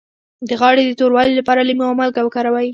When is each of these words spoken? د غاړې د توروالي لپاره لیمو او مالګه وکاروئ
د 0.49 0.51
غاړې 0.61 0.81
د 0.85 0.91
توروالي 0.99 1.33
لپاره 1.39 1.65
لیمو 1.69 1.83
او 1.89 1.93
مالګه 1.99 2.21
وکاروئ 2.23 2.67